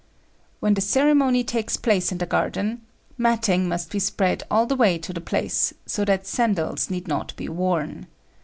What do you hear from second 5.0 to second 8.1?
the place, so that sandals need not be worn.